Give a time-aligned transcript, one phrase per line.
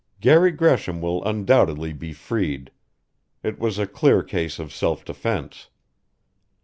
[0.19, 2.71] "Garry Gresham will undoubtedly be freed;
[3.43, 5.69] it was a clear case of self defense.